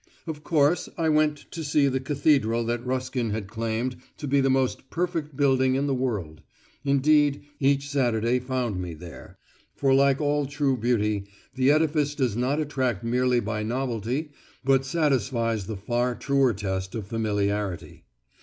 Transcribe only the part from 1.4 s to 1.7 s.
to